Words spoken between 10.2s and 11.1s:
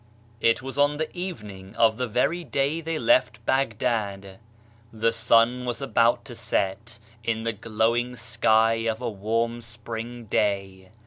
day.